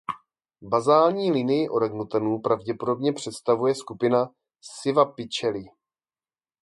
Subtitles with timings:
[0.61, 4.29] Bazální linii orangutanů pravděpodobně představuje skupina
[4.61, 5.69] Sivapithecini.